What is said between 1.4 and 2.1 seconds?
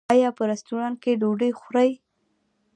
خورئ؟